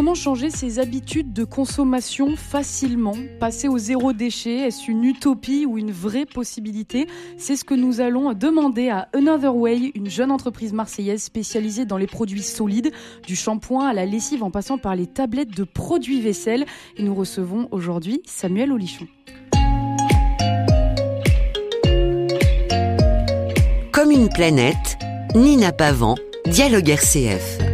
[0.00, 5.76] Comment changer ses habitudes de consommation facilement Passer au zéro déchet, est-ce une utopie ou
[5.76, 10.72] une vraie possibilité C'est ce que nous allons demander à Another Way, une jeune entreprise
[10.72, 12.92] marseillaise spécialisée dans les produits solides,
[13.26, 16.64] du shampoing à la lessive en passant par les tablettes de produits vaisselle.
[16.96, 19.06] Et nous recevons aujourd'hui Samuel Olichon.
[23.92, 24.96] Comme une planète,
[25.34, 26.14] Nina Pavant,
[26.46, 27.69] Dialogue RCF.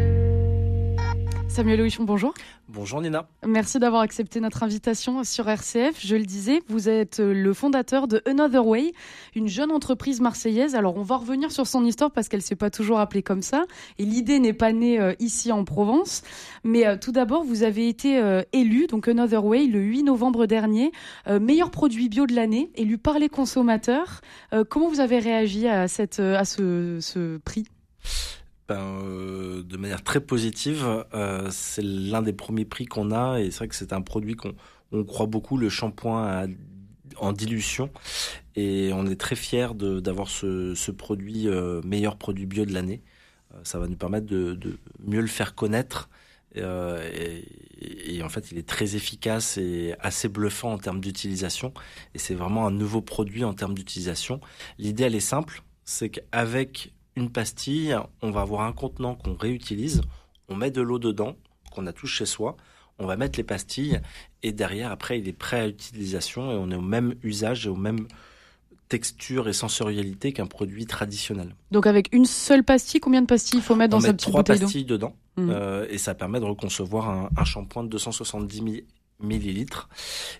[1.57, 2.35] Samuel Olichon, bonjour.
[2.69, 3.31] Bonjour Nina.
[3.47, 6.05] Merci d'avoir accepté notre invitation sur RCF.
[6.05, 8.93] Je le disais, vous êtes le fondateur de Another Way,
[9.35, 10.75] une jeune entreprise marseillaise.
[10.75, 13.65] Alors on va revenir sur son histoire parce qu'elle s'est pas toujours appelée comme ça.
[13.99, 16.21] Et l'idée n'est pas née euh, ici en Provence.
[16.63, 20.45] Mais euh, tout d'abord, vous avez été euh, élu, donc Another Way, le 8 novembre
[20.45, 20.93] dernier,
[21.27, 24.21] meilleur produit bio de l'année, élu par les consommateurs.
[24.69, 27.65] comment vous avez réagi à, cette, à ce, ce prix?
[28.69, 31.05] Ben, euh, de manière très positive.
[31.15, 34.35] Euh, c'est l'un des premiers prix qu'on a et c'est vrai que c'est un produit
[34.35, 34.55] qu'on
[34.93, 36.49] on croit beaucoup, le shampoing
[37.17, 37.91] en dilution.
[38.57, 43.03] Et on est très fiers d'avoir ce, ce, produit euh, meilleur produit bio de l'année.
[43.63, 46.11] Ça va nous permettre de, mieux le faire connaître.
[46.55, 46.63] Et,
[48.17, 51.73] et, en fait, il est très efficace et assez bluffant en termes d'utilisation.
[52.15, 54.41] Et c'est vraiment un nouveau produit en termes d'utilisation.
[54.79, 60.03] L'idée, elle est simple, c'est qu'avec une pastille, on va avoir un contenant qu'on réutilise,
[60.49, 61.37] on met de l'eau dedans,
[61.73, 62.57] qu'on a tous chez soi,
[62.99, 64.01] on va mettre les pastilles
[64.43, 67.69] et derrière, après, il est prêt à utilisation et on est au même usage et
[67.69, 68.07] au même
[68.89, 71.55] texture et sensorialité qu'un produit traditionnel.
[71.73, 74.57] Donc avec une seule pastille, combien de pastilles il faut mettre dans cette petite bouteille
[74.59, 75.51] trois pastilles dedans mmh.
[75.51, 78.63] euh, et ça permet de reconcevoir un, un shampoing de 270
[79.21, 79.89] millilitres.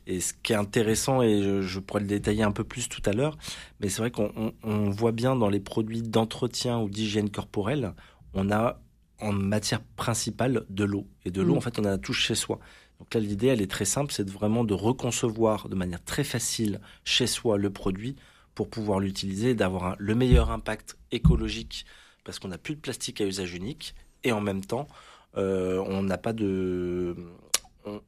[0.07, 3.13] Et ce qui est intéressant, et je, pourrais le détailler un peu plus tout à
[3.13, 3.37] l'heure,
[3.81, 7.95] mais c'est vrai qu'on on, voit bien dans les produits d'entretien ou d'hygiène corporelle,
[8.35, 8.81] on a
[9.21, 11.07] en matière principale de l'eau.
[11.25, 11.59] Et de l'eau, mm.
[11.59, 12.59] en fait, on a tout chez soi.
[12.99, 16.81] Donc là, l'idée, elle est très simple, c'est vraiment de reconcevoir de manière très facile
[17.05, 18.17] chez soi le produit
[18.55, 21.85] pour pouvoir l'utiliser, d'avoir le meilleur impact écologique
[22.27, 24.89] parce qu'on n'a plus de plastique à usage unique et en même temps,
[25.37, 27.15] euh, on n'a pas de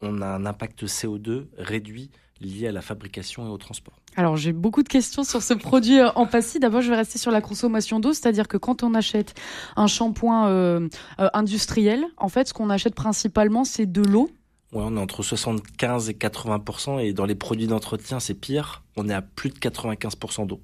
[0.02, 3.98] on, a un impact CO2 réduit lié à la fabrication et au transport.
[4.16, 6.60] Alors j'ai beaucoup de questions sur ce produit euh, en pastille.
[6.60, 9.34] D'abord, je vais rester sur la consommation d'eau, c'est-à-dire que quand on achète
[9.76, 10.88] un shampoing euh,
[11.20, 14.30] euh, industriel, en fait, ce qu'on achète principalement, c'est de l'eau.
[14.72, 18.82] Ouais, on est entre 75 et 80% et dans les produits d'entretien, c'est pire.
[18.96, 20.60] On est à plus de 95% d'eau.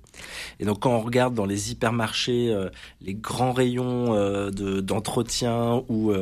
[0.60, 2.54] Et donc, quand on regarde dans les hypermarchés,
[3.00, 4.12] les grands rayons
[4.50, 6.12] d'entretien ou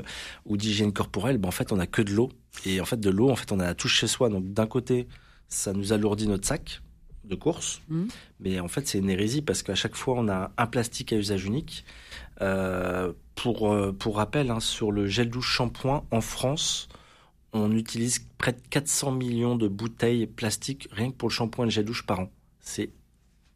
[0.47, 2.31] ou d'hygiène corporelle, ben en fait, on a que de l'eau.
[2.67, 4.29] Et en fait, de l'eau, en fait, on a la touche chez soi.
[4.29, 5.09] Donc, d'un côté,
[5.49, 6.83] ça nous alourdit notre sac
[7.25, 7.81] de course.
[7.89, 8.05] Mmh.
[8.41, 11.17] Mais en fait, c'est une hérésie parce qu'à chaque fois, on a un plastique à
[11.17, 11.85] usage unique.
[12.41, 16.89] Euh, pour, euh, pour rappel, hein, sur le gel douche shampoing en France,
[17.53, 21.69] on utilise près de 400 millions de bouteilles plastiques rien que pour le shampoing et
[21.69, 22.31] le gel douche par an.
[22.61, 22.91] C'est,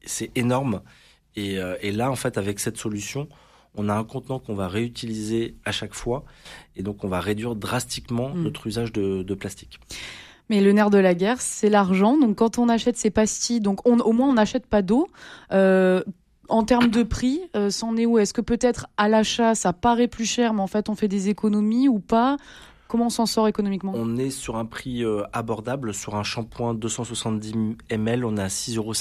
[0.04, 0.82] c'est énorme.
[1.34, 3.28] Et, euh, et là, en fait, avec cette solution,
[3.76, 6.24] on a un contenant qu'on va réutiliser à chaque fois
[6.74, 8.42] et donc on va réduire drastiquement mm.
[8.42, 9.78] notre usage de, plastique.
[10.48, 12.16] Mais le nerf de la guerre, c'est l'argent.
[12.16, 15.08] Donc quand on achète ces pastilles, donc on, au moins on n'achète pas d'eau.
[15.52, 16.02] Euh,
[16.48, 18.18] en termes de prix, euh, c'en est où?
[18.18, 21.28] Est-ce que peut-être à l'achat ça paraît plus cher, mais en fait on fait des
[21.28, 22.36] économies ou pas?
[22.88, 23.92] Comment on s'en sort économiquement?
[23.96, 25.92] On est sur un prix euh, abordable.
[25.92, 27.54] Sur un shampoing 270
[27.90, 28.92] ml, on est à 6,50 euros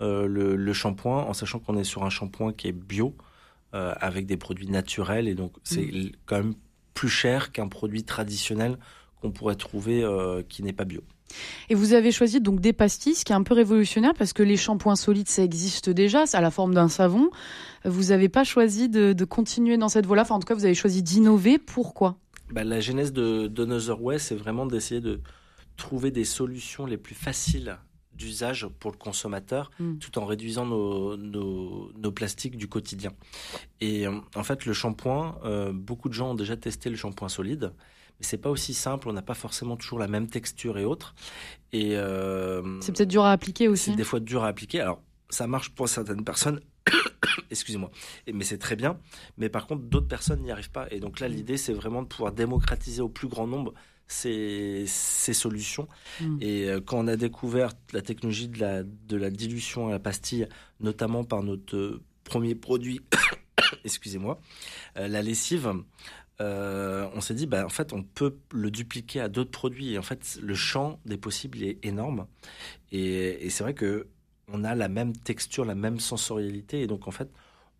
[0.00, 3.14] le, le shampoing, en sachant qu'on est sur un shampoing qui est bio.
[3.74, 6.10] Euh, avec des produits naturels et donc c'est mm.
[6.26, 6.54] quand même
[6.92, 8.76] plus cher qu'un produit traditionnel
[9.22, 11.00] qu'on pourrait trouver euh, qui n'est pas bio.
[11.70, 14.42] Et vous avez choisi donc des pastilles, ce qui est un peu révolutionnaire parce que
[14.42, 17.30] les shampoings solides, ça existe déjà, c'est à la forme d'un savon.
[17.86, 20.66] Vous n'avez pas choisi de, de, continuer dans cette voie-là, enfin en tout cas vous
[20.66, 21.56] avez choisi d'innover.
[21.56, 22.18] Pourquoi?
[22.50, 25.22] Bah, La genèse de, de Way, c'est vraiment d'essayer de
[25.78, 27.78] trouver des solutions les plus faciles
[28.22, 29.98] d'usage pour le consommateur, mm.
[29.98, 33.12] tout en réduisant nos, nos, plastiques du quotidien.
[33.80, 37.28] Et euh, en fait, le shampoing, euh, beaucoup de gens ont déjà testé le shampoing
[37.28, 37.72] solide,
[38.20, 39.08] mais c'est pas aussi simple.
[39.08, 41.14] On n'a pas forcément toujours la même texture et autres.
[41.72, 43.90] Et euh, c'est peut-être dur à appliquer aussi.
[43.90, 44.80] C'est des fois dur à appliquer.
[44.80, 46.60] Alors, ça marche pour certaines personnes.
[47.50, 47.90] Excusez-moi.
[48.32, 48.98] Mais c'est très bien.
[49.38, 50.86] Mais par contre, d'autres personnes n'y arrivent pas.
[50.90, 51.32] Et donc là, mm.
[51.32, 53.72] l'idée, c'est vraiment de pouvoir démocratiser au plus grand nombre
[54.12, 55.88] ces, ces solutions.
[56.20, 56.38] Mm.
[56.40, 59.98] Et euh, quand on a découvert la technologie de la, de la dilution à la
[59.98, 60.48] pastille,
[60.80, 63.00] notamment par notre euh, premier produit,
[63.84, 64.40] excusez-moi,
[64.96, 65.72] euh, la lessive,
[66.40, 69.92] on s'est dit, bah, en fait, on peut le dupliquer à d'autres produits.
[69.92, 72.26] Et en fait, le champ des possibles est énorme.
[72.90, 74.08] Et, et c'est vrai que
[74.48, 76.80] on a la même texture, la même sensorialité.
[76.80, 77.30] Et donc, en fait,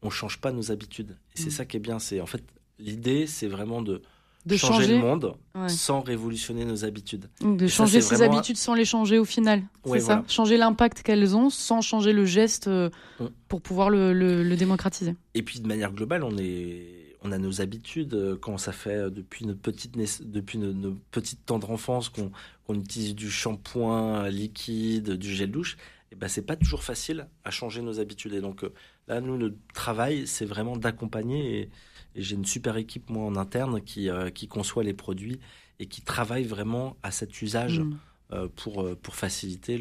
[0.00, 1.18] on change pas nos habitudes.
[1.34, 1.50] Et c'est mm.
[1.50, 1.98] ça qui est bien.
[1.98, 2.44] C'est en fait
[2.78, 4.00] l'idée, c'est vraiment de
[4.44, 5.68] De changer, changer, le monde Ouais.
[5.68, 7.28] sans révolutionner nos habitudes.
[7.40, 9.62] Donc de Et ça, changer c'est ses vraiment- habitudes sans les changer au final.
[9.84, 10.24] Ouais, c'est ça.
[10.26, 12.90] Changer l'impact qu'elles ont sans changer le geste euh,
[13.20, 13.26] Mm.
[13.48, 15.14] pour pouvoir le, le- le démocratiser.
[15.34, 18.96] Et puis de manière globale, on est, on a nos habitudes euh, quand ça fait
[18.96, 24.28] euh, depuis notre petite naiss- depuis nos, nos petites tendre enfance qu'on utilise du shampoing
[24.28, 25.76] liquide, du gel douche.
[26.10, 28.34] Et ben c'est pas toujours facile à changer nos habitudes.
[28.34, 28.72] Et donc euh,
[29.08, 31.60] là, nous, notre travail, c'est vraiment d'accompagner.
[31.60, 31.70] Et,
[32.14, 35.40] et j'ai une super équipe moi en interne qui euh, qui conçoit les produits
[35.78, 37.96] et qui travaille vraiment à cet usage Mm.
[38.32, 39.76] euh, pour, euh, pour faciliter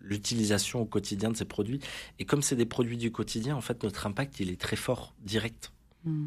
[0.00, 1.80] l'utilisation au quotidien de ces produits.
[2.18, 5.14] Et comme c'est des produits du quotidien, en fait, notre impact, il est très fort,
[5.24, 5.72] direct.
[6.04, 6.26] Mm.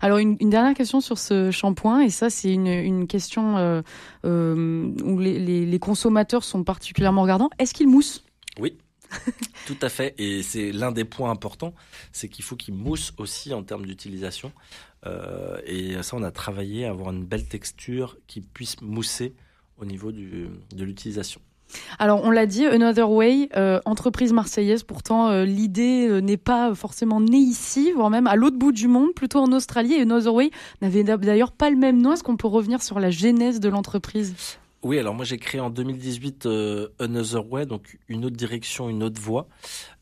[0.00, 3.82] Alors une, une dernière question sur ce shampoing et ça c'est une, une question euh,
[4.24, 7.50] où les, les- les consommateurs sont particulièrement regardants.
[7.60, 8.24] Est-ce qu'il mousse
[8.58, 8.76] Oui,
[9.66, 10.14] tout à fait.
[10.18, 11.74] Et c'est l'un des points importants,
[12.12, 14.52] c'est qu'il faut qu'il mousse aussi en termes d'utilisation.
[15.06, 19.34] Euh, et ça, on a travaillé à avoir une belle texture qui puisse mousser
[19.78, 21.40] au niveau de l'utilisation.
[22.00, 24.82] Alors on l'a dit, Another Way, euh, entreprise marseillaise.
[24.82, 29.14] Pourtant euh, l'idée n'est pas forcément née ici, voire même à l'autre bout du monde,
[29.14, 29.94] plutôt en Australie.
[29.94, 30.50] Et Another Way
[30.82, 32.12] n'avait d'ailleurs pas le même nom.
[32.12, 34.34] Est-ce qu'on peut revenir sur la genèse de l'entreprise?
[34.82, 39.02] Oui, alors moi j'ai créé en 2018 euh, Another Way, donc une autre direction, une
[39.02, 39.46] autre voie.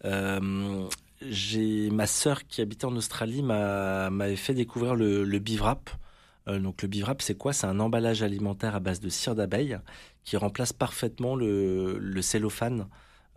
[0.04, 0.88] Euh,
[1.20, 5.90] j'ai ma sœur qui habitait en Australie m'a m'avait fait découvrir le, le bivrap.
[6.46, 7.52] Euh, donc le bivrap, c'est quoi?
[7.52, 9.78] C'est un emballage alimentaire à base de cire d'abeille
[10.24, 12.86] qui remplace parfaitement le, cellophane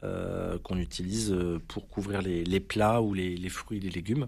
[0.04, 1.36] euh, qu'on utilise
[1.68, 4.28] pour couvrir les, plats ou les, les fruits les légumes.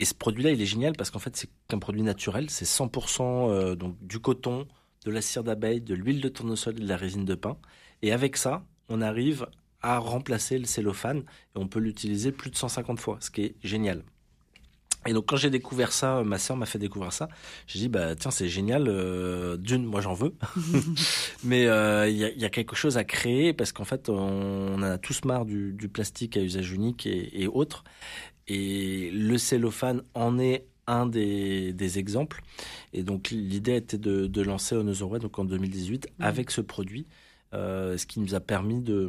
[0.00, 2.48] Et ce produit-là, il est génial parce qu'en fait, c'est un produit naturel.
[2.48, 4.66] C'est 100% euh, donc du coton,
[5.04, 7.58] de la cire d'abeille, de l'huile de tournesol et de la résine de pin.
[8.02, 9.46] Et avec ça, on arrive
[9.82, 11.24] à remplacer le cellophane et
[11.58, 14.04] on peut l'utiliser plus de 150 fois, ce qui est génial.
[15.06, 17.28] Et donc quand j'ai découvert ça, ma sœur m'a fait découvrir ça.
[17.66, 18.86] J'ai dit bah tiens c'est génial.
[18.88, 20.34] euh, D'une moi j'en veux,
[21.42, 24.10] mais euh, il y, a, il y a quelque chose à créer parce qu'en fait
[24.10, 27.84] on en a tous marre du, du plastique à usage unique et, et autres.
[28.48, 32.42] Et le cellophane en est un des, des exemples.
[32.92, 36.24] Et donc l'idée était de, de lancer Another Way donc en 2018 Mhm.
[36.26, 37.06] avec ce produit,
[37.54, 39.08] euh, ce qui nous a permis de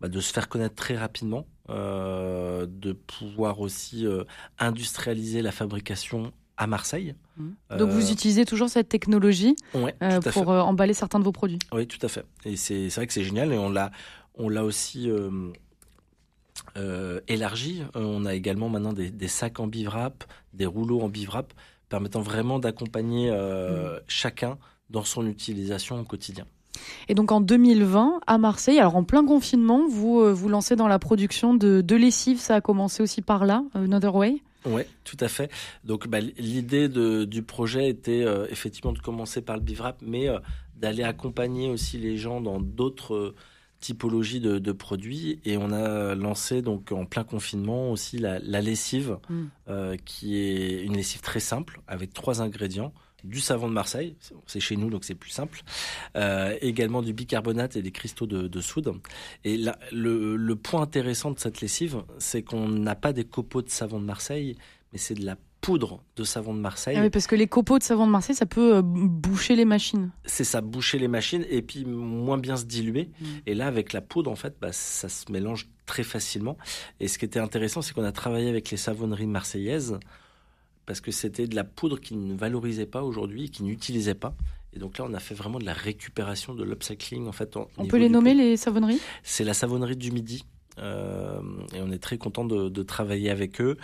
[0.00, 4.24] bah, de se faire connaître très rapidement, euh, de pouvoir aussi euh,
[4.58, 7.14] industrialiser la fabrication à Marseille.
[7.38, 9.94] Donc Euh, vous utilisez toujours cette technologie Ouais,
[10.32, 11.58] pour emballer certains de vos produits.
[11.72, 12.24] Oui, tout à fait.
[12.46, 13.90] Et c'est c'est vrai que c'est génial et on l'a
[14.38, 15.10] on l'a aussi
[16.76, 17.82] euh, euh, élargi.
[17.96, 21.52] Euh, On a également maintenant des, des sacs en bivrap, des rouleaux en bivrap,
[21.88, 24.58] permettant vraiment d'accompagner euh, chacun
[24.90, 26.46] dans son utilisation au quotidien.
[27.08, 30.98] Et donc en 2020, à Marseille, alors en plein confinement, vous vous lancez dans la
[30.98, 32.38] production de, de lessive.
[32.38, 34.42] Ça a commencé aussi par là, Another Way?
[34.66, 35.50] Oui, tout à fait.
[35.84, 40.38] Donc bah, l'idée du projet était euh, effectivement de commencer par le bivrap, mais euh,
[40.74, 43.34] d'aller accompagner aussi les gens dans d'autres euh,
[43.80, 45.40] typologies de, de produits.
[45.44, 49.44] Et on a lancé donc en plein confinement aussi la, la lessive, Mm.
[49.68, 52.92] euh, qui est une lessive très simple avec trois ingrédients.
[53.24, 54.14] Du savon de Marseille,
[54.46, 55.62] c'est chez nous donc c'est plus simple.
[56.16, 58.92] Euh, également du bicarbonate et des cristaux de, de soude.
[59.42, 63.62] Et là, le, le point intéressant de cette lessive, c'est qu'on n'a pas des copeaux
[63.62, 64.56] de savon de Marseille,
[64.92, 66.96] mais c'est de la poudre de savon de Marseille.
[66.98, 69.64] Ah oui, parce que les copeaux de savon de Marseille, ça peut euh, boucher les
[69.64, 70.10] machines.
[70.24, 73.10] C'est ça, boucher les machines et puis moins bien se diluer.
[73.20, 73.24] Mm.
[73.46, 76.56] Et là, avec la poudre, en fait, bah, ça se mélange très facilement.
[77.00, 79.98] Et ce qui était intéressant, c'est qu'on a travaillé avec les savonneries marseillaises
[80.84, 84.34] parce que c'était de la poudre qui ne valorisait pas aujourd'hui, qui n'utilisait pas.
[84.72, 87.56] Et donc là, on a fait vraiment de la récupération, de l'upcycling, en fait.
[87.56, 89.00] en- On peut les nommer, les savonneries?
[89.24, 90.44] C'est la savonnerie du Midi.
[90.78, 91.40] Euh,
[91.74, 93.76] et on est très content de, de travailler avec eux.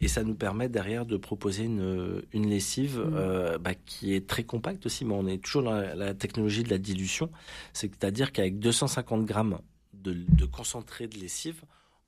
[0.00, 3.14] Et ça nous permet derrière de proposer une, une lessive Mhm.
[3.14, 5.04] euh, bah, qui est très compacte aussi.
[5.04, 7.30] Mais on est toujours dans la, la technologie de la dilution.
[7.72, 9.58] C'est-à-dire qu'avec 250 grammes
[9.94, 11.62] de, de concentré de lessive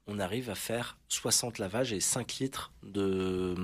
[0.09, 3.55] on arrive à faire 60 lavages et 5 litres de,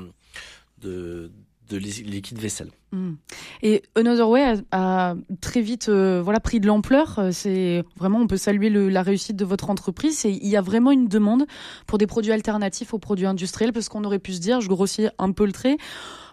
[0.80, 1.32] de,
[1.68, 3.16] de li- liquide vaisselle Mm.
[3.62, 7.18] Et Another Way a, a très vite euh, voilà, pris de l'ampleur.
[7.18, 10.24] Euh, C'est vraiment, on peut saluer le- la réussite de votre entreprise.
[10.24, 11.44] Et il y a vraiment une demande
[11.86, 15.08] pour des produits alternatifs aux produits industriels, parce qu'on aurait pu se dire, je grossis
[15.18, 15.76] un peu le trait.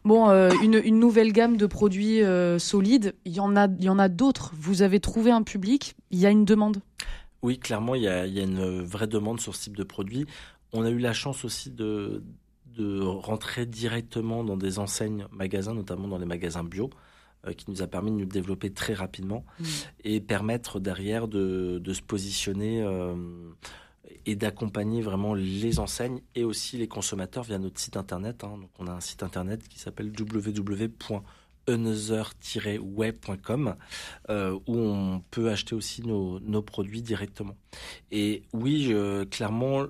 [0.05, 3.83] Bon, euh, une, une nouvelle gamme de produits euh, solides, il y en a, il
[3.83, 4.53] y en a d'autres.
[4.57, 6.77] Vous avez trouvé un public, il y a une demande.
[7.41, 9.83] Oui, clairement, il y a, il y a une vraie demande sur ce type de
[9.83, 10.25] produit.
[10.71, 12.23] On a eu la chance aussi de,
[12.77, 16.89] de rentrer directement dans des enseignes magasins, notamment dans les magasins bio,
[17.47, 19.63] euh, qui nous a permis de nous développer très rapidement Mm.
[20.03, 23.15] et permettre derrière de, de se positionner euh,
[24.25, 28.43] et d'accompagner vraiment les enseignes et aussi les consommateurs via notre site internet.
[28.43, 28.57] hein.
[28.59, 30.11] Donc, on a un site internet qui s'appelle
[31.67, 33.75] another-web.com
[34.29, 37.55] euh, où on peut acheter aussi nos, nos produits directement.
[38.11, 38.93] Et oui,
[39.31, 39.85] clairement,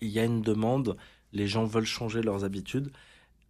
[0.00, 0.96] il y a une demande.
[1.34, 2.90] Les gens veulent changer leurs habitudes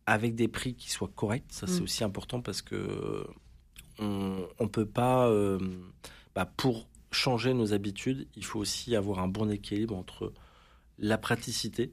[0.07, 1.45] avec des prix qui soient corrects.
[1.50, 1.85] Ça, c'est mm.
[1.85, 3.25] aussi important parce que
[3.99, 5.59] on, on peut pas, euh,
[6.35, 10.33] bah, pour changer nos habitudes, il faut aussi avoir un bon équilibre entre
[10.99, 11.93] la praticité,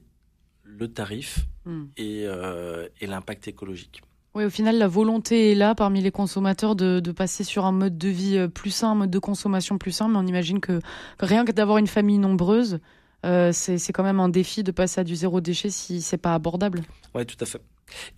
[0.64, 1.84] le tarif mm.
[1.96, 4.02] et, euh, et l'impact écologique.
[4.34, 7.72] Oui, au final, la volonté est là parmi les consommateurs de, de, passer sur un
[7.72, 10.08] mode de vie euh, plus sain, un mode de consommation plus sain.
[10.08, 10.80] Mais on imagine que
[11.20, 12.78] rien que d'avoir une famille nombreuse, euh,
[13.22, 16.82] c'est quand même un défi de passer à du zéro déchet si c'est pas abordable.
[17.14, 17.60] Oui, tout à fait.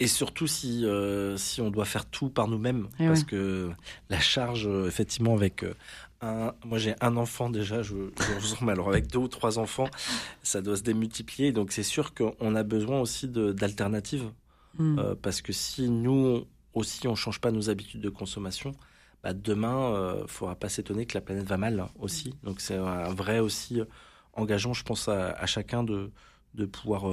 [0.00, 3.70] Et surtout si euh, si on doit faire tout par nous-mêmes, eh parce que
[4.08, 5.74] la charge, euh, effectivement, avec euh,
[6.20, 9.88] un, moi j'ai un enfant déjà, je, je alors avec deux ou trois enfants,
[10.42, 11.52] ça doit se démultiplier.
[11.52, 14.30] Donc c'est sûr qu'on a besoin aussi d'alternatives,
[14.78, 14.98] hmm.
[14.98, 18.72] euh, parce que si nous aussi on change pas nos habitudes de consommation,
[19.22, 22.34] bah demain, euh, faudra pas s'étonner que la planète va mal aussi.
[22.42, 23.80] Donc c'est un vrai aussi
[24.36, 26.10] engageant, je pense à, chacun de
[26.54, 27.06] de pouvoir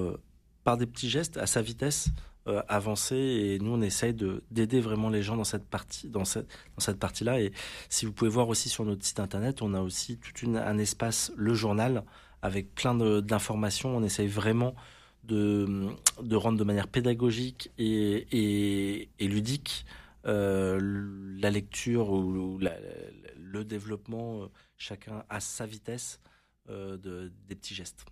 [0.64, 2.10] par des petits gestes à sa vitesse
[2.48, 3.16] euh, avancer.
[3.16, 6.82] Et nous on essaye de d'aider vraiment les gens dans cette partie dans cette dans
[6.82, 7.52] cette partie là et
[7.90, 11.32] si vous pouvez voir aussi sur notre site internet on a aussi tout un espace
[11.36, 12.04] le journal
[12.42, 13.96] avec plein d'informations.
[13.96, 14.74] On essaye vraiment
[15.24, 15.90] de
[16.22, 19.86] de rendre de manière pédagogique et et, ludique
[20.26, 20.80] euh,
[21.40, 22.60] la lecture ou,
[23.38, 24.48] le développement euh,
[24.78, 26.20] chacun à sa vitesse.
[26.24, 26.31] euh,
[26.68, 28.06] de, des petits gestes.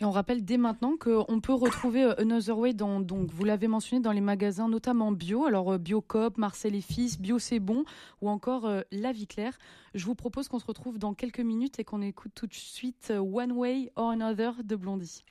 [0.00, 3.68] Et on rappelle dès maintenant qu'on peut retrouver euh, Another Way dans, donc vous l'avez
[3.68, 7.84] mentionné, dans les magasins notamment bio, alors euh, Biocop, Marcel et Fils, Bio c'est bon,
[8.20, 9.56] ou encore euh, La Vie Claire.
[9.94, 13.10] Je vous propose qu'on se retrouve dans quelques minutes et qu'on écoute tout de suite
[13.10, 15.24] One Way or Another de Blondie.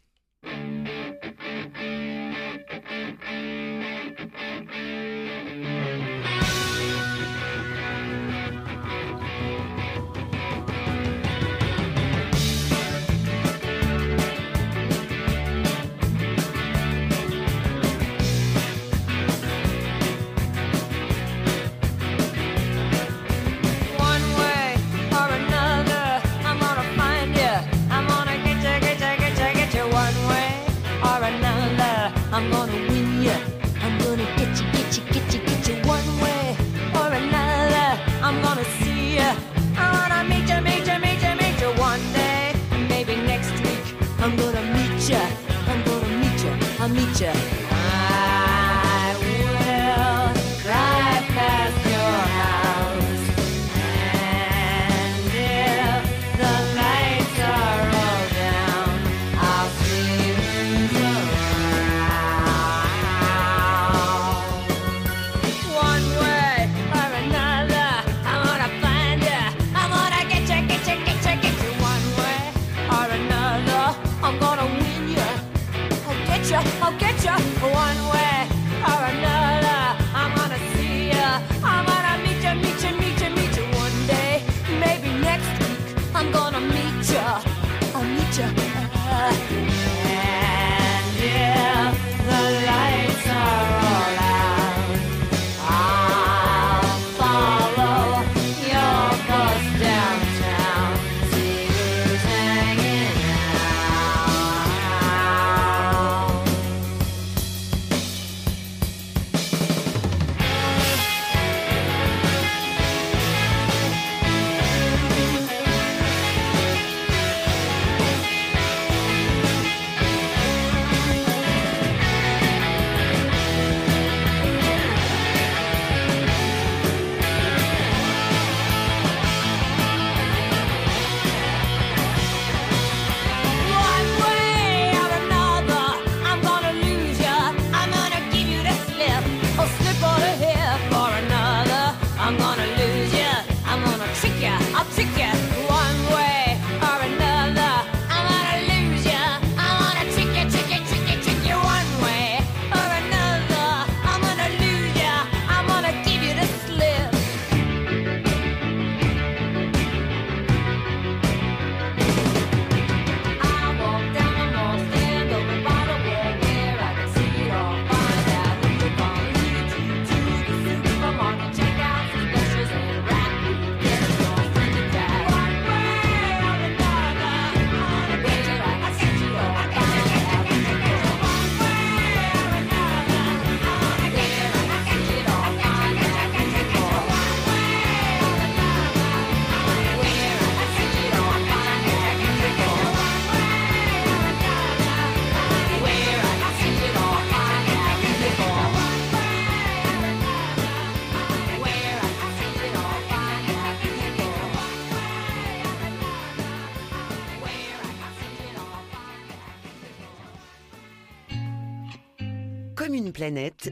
[213.25, 213.72] Planète,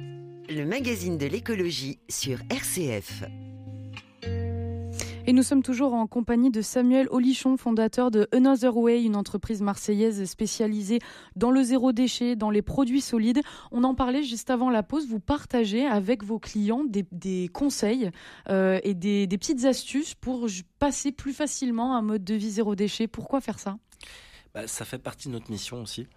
[0.49, 3.23] le magazine de l'écologie sur RCF.
[5.27, 9.61] Et nous sommes toujours en compagnie de Samuel Olichon, fondateur de Another Way, une entreprise
[9.61, 10.97] marseillaise spécialisée
[11.35, 13.41] dans le zéro déchet, dans les produits solides.
[13.71, 15.07] On en parlait juste avant la pause.
[15.07, 18.09] Vous partagez avec vos clients des, conseils
[18.49, 20.47] euh, et des, petites astuces pour
[20.79, 23.05] passer plus facilement à un mode de vie zéro déchet.
[23.05, 23.77] Pourquoi faire ça?
[24.55, 26.07] Bah, Ça fait partie de notre mission aussi.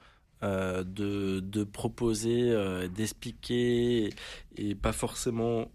[0.42, 4.10] Euh, de, proposer, euh, d'expliquer
[4.58, 5.70] et pas forcément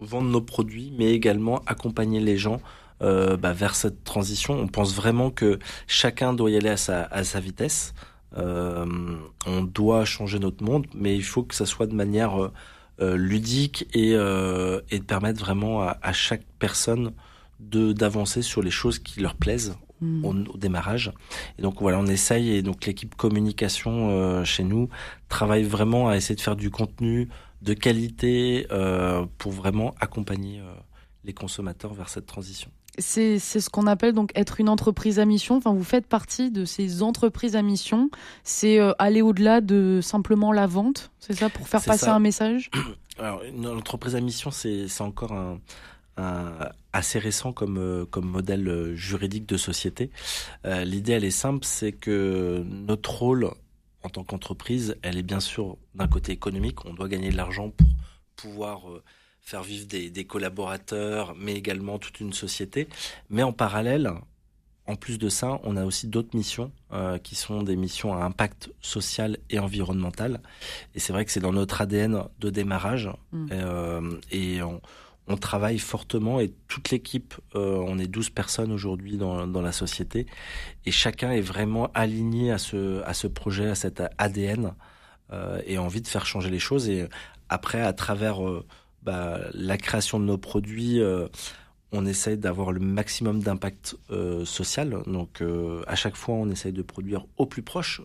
[0.00, 2.60] vendre nos produits, mais également accompagner les gens
[3.00, 4.52] euh, bah, vers cette transition.
[4.52, 7.94] On pense vraiment que chacun doit y aller à sa, vitesse.
[8.36, 12.50] On doit changer notre monde, mais il faut que ça soit de manière
[13.00, 17.12] ludique et, de permettre vraiment à, à chaque personne
[17.60, 20.24] d'avancer sur les choses qui leur plaisent mmh.
[20.24, 21.12] au, au, démarrage.
[21.58, 24.88] Et donc voilà, on essaye et donc l'équipe communication euh, chez nous
[25.28, 27.28] travaille vraiment à essayer de faire du contenu
[27.62, 30.74] de qualité euh, pour vraiment accompagner euh,
[31.24, 32.70] les consommateurs vers cette transition.
[32.98, 35.56] C'est ce qu'on appelle donc être une entreprise à mission.
[35.56, 38.10] Enfin, vous faites partie de ces entreprises à mission.
[38.44, 42.70] C'est aller au-delà de simplement la vente, c'est ça, pour faire passer un message?
[43.18, 45.58] Alors, une entreprise à mission, c'est encore un,
[46.16, 50.10] un, assez récent comme, euh, comme modèle juridique de société.
[50.66, 53.50] Euh, L'idée, elle est simple, c'est que notre rôle
[54.02, 56.84] en tant qu'entreprise, elle est bien sûr d'un côté économique.
[56.84, 57.86] On doit gagner de l'argent pour
[58.36, 59.02] pouvoir euh,
[59.40, 62.88] faire vivre des, des, collaborateurs, mais également toute une société.
[63.30, 64.10] Mais en parallèle,
[64.86, 68.24] en plus de ça, on a aussi d'autres missions euh, qui sont des missions à
[68.24, 70.40] impact social et environnemental.
[70.94, 73.08] Et c'est vrai que c'est dans notre ADN de démarrage.
[73.30, 73.46] Mmh.
[73.52, 74.80] Euh, et on,
[75.28, 80.26] on travaille fortement et toute l'équipe, euh, on est 12 personnes aujourd'hui dans, la société
[80.84, 84.74] et chacun est vraiment aligné à ce, projet, à cet ADN
[85.32, 86.88] euh, et envie de faire changer les choses.
[86.88, 87.08] Et
[87.48, 88.66] après, à travers euh,
[89.02, 91.00] bah, la création de nos produits,
[91.92, 93.96] on essaye d'avoir le maximum d'impact
[94.44, 95.02] social.
[95.06, 95.42] Donc
[95.86, 98.00] à chaque fois, on essaye de produire au plus proche.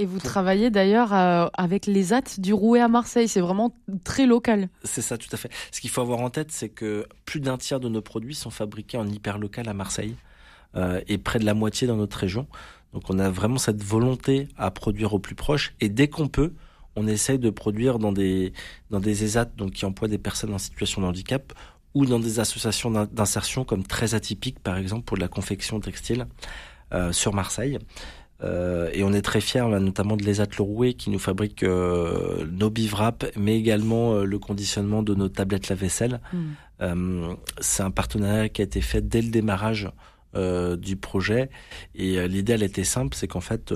[0.00, 3.28] Et vous travaillez d'ailleurs euh, avec les AT du Rouet à Marseille.
[3.28, 4.70] C'est vraiment très local.
[4.82, 5.50] C'est ça, tout à fait.
[5.70, 8.48] Ce qu'il faut avoir en tête, c'est que plus d'un tiers de nos produits sont
[8.48, 10.16] fabriqués en hyper local à Marseille
[10.74, 12.46] euh, et près de la moitié dans notre région.
[12.94, 15.74] Donc on a vraiment cette volonté à produire au plus proche.
[15.80, 16.54] Et dès qu'on peut,
[16.96, 18.54] on essaye de produire dans des,
[18.88, 21.52] dans des ESAT donc, qui emploient des personnes en situation de handicap
[21.92, 26.26] ou dans des associations d'insertion comme très atypiques, par exemple pour de la confection textile
[26.94, 27.78] euh, sur Marseille.
[28.42, 32.70] Euh, et on est très fiers, notamment de Les Atleroué qui nous fabrique euh, nos
[32.70, 36.20] bivraps, mais également euh, le conditionnement de nos tablettes lave-vaisselle.
[36.32, 37.34] Mm.
[37.60, 39.90] c'est un partenariat qui a été fait dès le démarrage
[40.78, 41.50] du projet.
[41.96, 43.74] Et l'idée, elle était simple, c'est qu'en fait,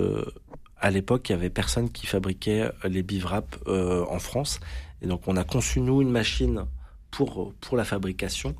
[0.79, 4.61] à l'époque, il y avait personne qui fabriquait les bivraps en France.
[5.01, 6.65] Et donc, on a conçu, nous, une machine
[7.11, 8.55] pour, pour la fabrication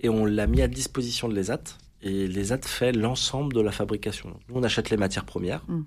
[0.00, 4.38] et on l'a mis à disposition de l'ESAT et l'ESAT fait l'ensemble de la fabrication.
[4.48, 5.82] Nous, on achète les matières premières, mm.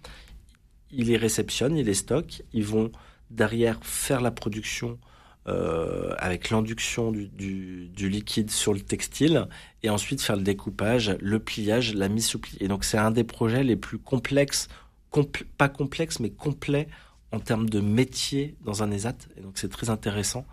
[0.92, 2.92] ils les réceptionnent, ils les stockent, ils vont
[3.30, 5.00] derrière faire la production
[5.48, 9.48] euh, avec l'induction du, du, du, liquide sur le textile
[9.84, 12.58] et ensuite faire le découpage, le pliage, la mise sous pli.
[12.60, 14.68] Et donc c'est un des projets les plus complexes,
[15.12, 16.90] compl pas complexes mais complets
[17.32, 19.16] en termes de métier dans un ESAT.
[19.38, 20.46] Et donc c'est très intéressant.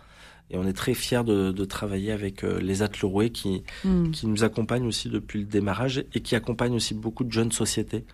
[0.49, 4.11] Et on est très fiers de, de travailler avec euh, les Atleroués qui, mm.
[4.11, 8.05] qui nous accompagnent aussi depuis le démarrage et qui accompagnent aussi beaucoup de jeunes sociétés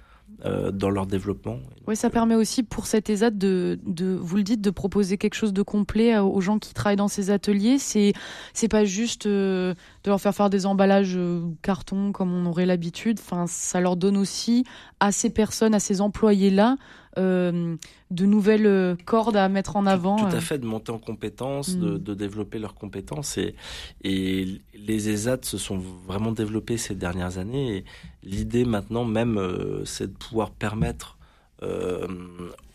[0.46, 1.60] euh, dans leur développement.
[1.86, 5.36] Oui, ça permet aussi pour cet ESAT de, de, vous le dites, de proposer quelque
[5.36, 7.78] chose de complet aux gens qui travaillent dans ces ateliers.
[7.78, 8.14] C'est,
[8.54, 11.20] c'est pas juste euh, de leur faire faire des emballages
[11.62, 13.20] carton comme on aurait l'habitude.
[13.22, 14.64] Enfin, ça leur donne aussi
[15.00, 16.78] à ces personnes, à ces employés-là,
[17.18, 17.76] euh,
[18.12, 20.18] de nouvelles euh, cordes à mettre en avant.
[20.18, 21.80] Tout, tout à fait, de monter en compétences, mm.
[21.80, 23.38] de, de, développer leurs compétences.
[23.38, 23.56] Et,
[24.04, 27.78] et les ESAT se sont vraiment développés ces dernières années.
[27.78, 27.86] Et
[28.24, 31.18] l'idée maintenant même, euh, c'est de pouvoir permettre
[31.62, 32.08] euh,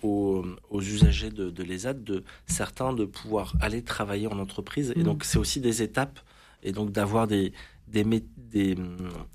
[0.03, 4.92] aux, aux, usagers de, de l'ESAT, de certains, de pouvoir aller travailler en entreprise.
[4.94, 5.01] Mm.
[5.01, 6.20] Et donc, c'est aussi des étapes.
[6.62, 7.53] Et donc, d'avoir des,
[7.88, 8.05] des,
[8.37, 8.77] des,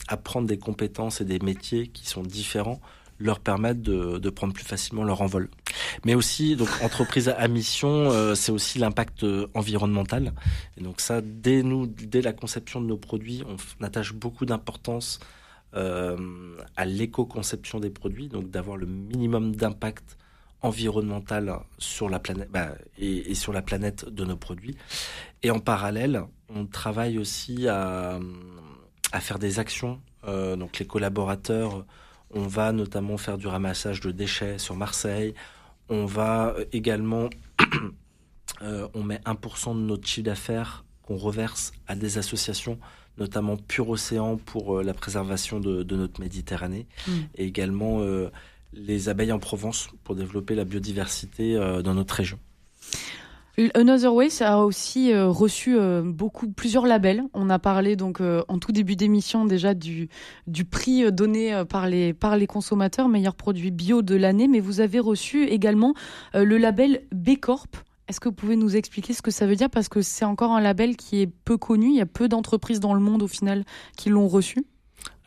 [0.07, 2.79] apprendre des compétences et des métiers qui sont différents
[3.19, 5.49] leur permettre de, prendre plus facilement leur envol.
[6.05, 10.33] Mais aussi, donc, entreprise à mission, euh, c'est aussi l'impact euh, environnemental.
[10.77, 15.19] Et donc ça, dès nous, dès la conception de nos produits, on attache beaucoup d'importance
[15.75, 20.17] euh, à l'éco-conception des produits, donc d'avoir le minimum d'impact
[20.61, 24.77] environnemental sur la planète bah, et, sur la planète de nos produits.
[25.43, 28.19] Et en parallèle, on travaille aussi à,
[29.19, 29.99] faire des actions.
[30.25, 31.85] Donc les collaborateurs
[32.33, 35.33] on va notamment faire du ramassage de déchets sur Marseille.
[35.89, 37.29] On va également
[38.61, 42.79] on met 1% de notre chiffre d'affaires qu'on reverse à des associations
[43.19, 47.11] notamment Pure Océan pour la préservation de, notre Méditerranée, mmh.
[47.35, 48.01] et également
[48.73, 52.39] les abeilles en Provence pour développer la biodiversité dans notre région.
[53.75, 57.23] Another Way a aussi euh, reçu euh, beaucoup plusieurs labels.
[57.35, 60.09] On a parlé donc euh, en tout début d'émission déjà du
[60.71, 64.99] prix donné par les par les consommateurs meilleur produit bio de l'année, mais vous avez
[64.99, 65.93] reçu également
[66.33, 67.77] le label B Corp.
[68.07, 69.69] Est-ce que vous pouvez nous expliquer ce que ça veut dire?
[69.69, 72.79] Parce que c'est encore un label qui est peu connu, il y a peu d'entreprises
[72.79, 73.63] dans le monde au final
[73.97, 74.65] qui l'ont reçu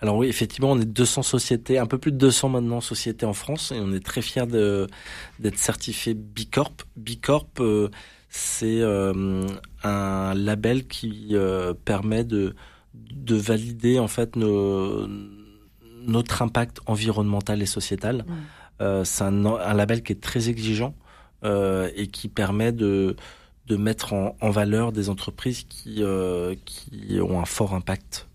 [0.03, 3.33] alors oui, effectivement, on est 200 sociétés, un peu plus de 200 maintenant sociétés en
[3.33, 6.83] France, et on est très fiers d'être certifié B Corp.
[6.97, 7.63] B Corp,
[8.37, 9.47] c'est euh,
[9.83, 12.55] un label qui euh, permet de,
[12.95, 15.07] de valider en fait nos,
[16.07, 18.27] notre impact environnemental et sociétal.
[18.83, 20.95] Euh, c'est un, un, label qui est très exigeant
[21.45, 23.15] et qui permet de,
[23.69, 26.03] de mettre en, en valeur des entreprises qui,
[26.65, 28.27] qui ont un fort impact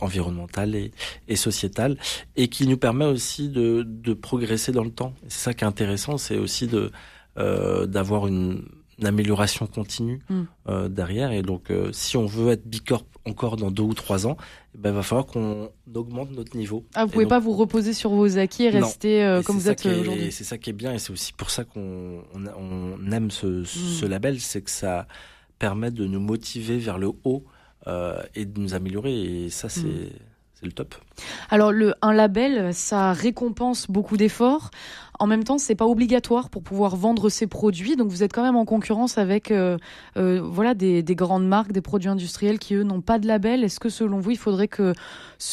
[0.00, 0.92] environnemental et,
[1.26, 1.98] et, sociétal
[2.36, 5.12] et qui nous permet aussi de, de progresser dans le temps.
[5.26, 6.92] C'est ça qui est intéressant, c'est aussi de
[7.36, 8.62] d'avoir une
[9.06, 10.42] amélioration continue mm.
[10.68, 11.32] euh, derrière.
[11.32, 14.36] Et donc, euh, si on veut être bicorp encore dans deux ou trois ans,
[14.74, 16.84] eh ben, il va falloir qu'on augmente notre niveau.
[16.94, 19.84] Ah, vous pouvez pas vous reposer sur vos acquis et rester euh, comme vous êtes
[19.86, 20.32] aujourd'hui.
[20.32, 24.08] C'est ça qui est bien et c'est aussi pour ça qu'on on, aime ce, mm.
[24.08, 25.06] label, c'est que ça
[25.58, 27.44] permet de nous motiver vers le haut
[28.34, 29.44] et de nous améliorer.
[29.44, 29.82] Et ça, c'est...
[29.82, 30.10] Mm
[30.62, 30.94] le top.
[31.50, 34.70] Alors le un label, ça récompense beaucoup d'efforts.
[35.22, 37.94] En même temps, c'est pas obligatoire pour pouvoir vendre ses produits.
[37.94, 39.78] Donc vous êtes quand même en concurrence avec euh,
[40.16, 43.62] euh, voilà des, grandes marques, des produits industriels qui eux n'ont pas de label.
[43.62, 44.94] Est-ce que selon vous, il faudrait que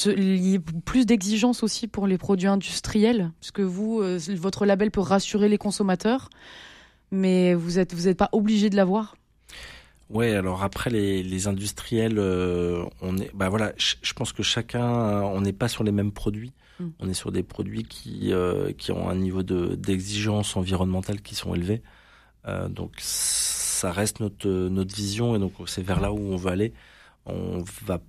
[0.08, 5.02] y ait plus d'exigences aussi pour les produits industriels, puisque vous, euh, votre label peut
[5.02, 6.32] rassurer les consommateurs,
[7.12, 9.18] mais vous êtes n'êtes pas obligé de l'avoir.
[10.10, 15.54] Ouais, alors après les, industriels, on est, bah voilà, je pense que chacun, on n'est
[15.54, 16.54] pas sur les mêmes produits.
[17.00, 21.36] On est sur des produits qui euh, qui ont un niveau de d'exigence environnementale qui
[21.36, 21.82] sont élevés.
[22.70, 26.74] donc ça reste notre notre vision et donc c'est vers là où on veut aller.
[27.26, 28.00] On va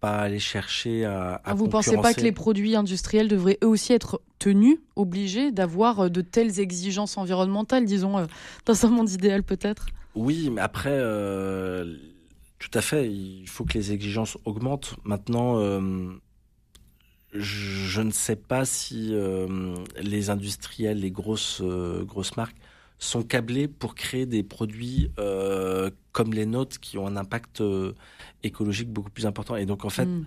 [0.00, 1.34] pas aller chercher à.
[1.34, 5.52] à ah, vous pensez pas que les produits industriels devraient eux aussi être tenus, obligés
[5.52, 8.26] d'avoir de telles exigences environnementales, disons,
[8.66, 9.86] dans un monde idéal peut-être?
[10.16, 11.94] Oui, mais après, euh,
[12.58, 14.96] tout à fait, il faut que les exigences augmentent.
[15.04, 16.10] Maintenant, euh,
[17.38, 21.62] je, ne sais pas si euh, les industriels, les grosses,
[22.02, 22.56] grosses marques,
[22.98, 25.10] sont câblés pour créer des produits
[26.12, 27.62] comme les nôtres qui ont un impact
[28.42, 29.56] écologique beaucoup plus important.
[29.56, 30.24] Et donc, en fait, hmm.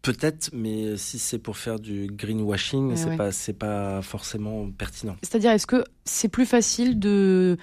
[0.00, 5.16] Peut-être, mais si c'est pour faire du greenwashing, ce c'est pas c'est pas forcément pertinent.
[5.22, 7.58] C'est-à-dire, est-ce que c'est plus facile de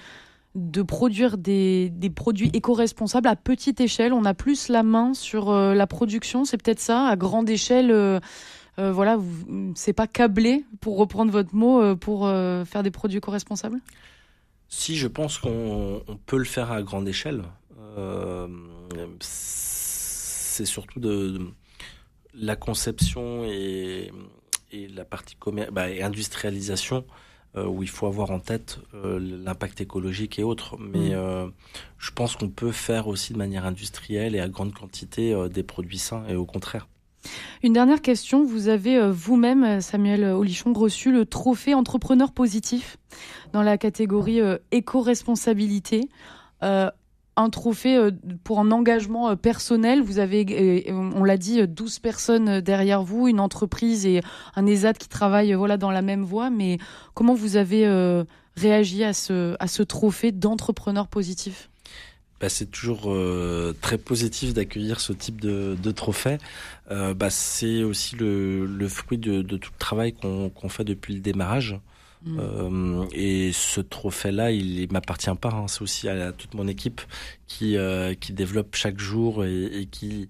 [0.56, 4.12] de produire des, produits éco-responsables à petite échelle.
[4.12, 7.90] On a plus la main sur euh, la production, c'est peut-être ça, à grande échelle.
[7.90, 8.18] Euh,
[8.78, 9.18] euh, voilà,
[9.74, 13.80] c'est pas câblé, pour reprendre votre mot, pour faire des produits éco-responsables?
[14.68, 17.42] Si, je pense qu'on peut le faire à grande échelle.
[19.20, 21.40] c'est surtout de,
[22.34, 24.10] la conception et,
[24.72, 25.36] la partie
[25.72, 27.04] bah, et industrialisation
[27.64, 30.76] où il faut avoir en tête euh, l'impact écologique et autres.
[30.78, 31.14] Mais mm.
[31.14, 31.48] euh,
[31.98, 35.98] je pense qu'on peut faire aussi de manière industrielle et à grande quantité des produits
[35.98, 36.88] sains et au contraire.
[37.62, 38.44] Une dernière question.
[38.44, 42.98] Vous avez vous-même, Samuel Olichon, reçu le trophée entrepreneur positif
[43.52, 44.40] dans la catégorie
[44.70, 46.08] éco-responsabilité
[47.36, 48.10] un trophée euh,
[48.44, 50.02] pour un engagement euh, personnel.
[50.02, 50.46] Vous avez,
[50.88, 54.22] euh, on l'a dit, 12 personnes derrière vous, une entreprise et
[54.56, 56.50] un ESAT qui travaillent voilà, dans la même voie.
[56.50, 56.78] Mais
[57.14, 57.86] comment vous avez
[58.56, 61.70] réagi à ce, à ce trophée d'entrepreneur positif?
[62.40, 63.14] Bah, c'est toujours
[63.80, 66.38] très positif d'accueillir ce type de, de trophée.
[66.90, 71.78] bah, c'est aussi le, le fruit de, tout le travail qu'on fait depuis le démarrage.
[72.24, 72.38] Mm.
[72.40, 75.50] Euh, et ce trophée-là, il, m'appartient pas.
[75.50, 75.68] Hein.
[75.68, 77.00] C'est aussi à, toute mon équipe
[77.46, 80.28] qui euh, qui développe chaque jour et, qui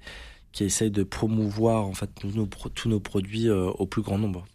[0.53, 4.47] qui essaye de promouvoir en fait tous nos, produits euh, au plus grand nombre.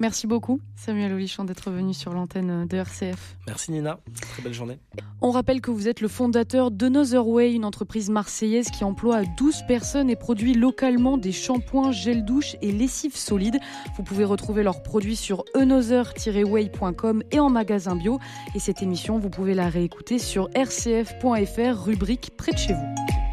[0.00, 3.36] Merci beaucoup, Samuel Olichon, d'être venu sur l'antenne de RCF.
[3.46, 4.78] Merci Nina, très belle journée.
[5.20, 9.62] On rappelle que vous êtes le fondateur d'Another Way, une entreprise marseillaise qui emploie 12
[9.68, 13.58] personnes et produit localement des shampoings, gel douche et lessives solides.
[13.96, 18.18] Vous pouvez retrouver leurs produits sur another-way.com et en magasin bio.
[18.54, 23.23] Et cette émission, vous pouvez la réécouter sur rcf.fr, rubrique près de chez vous.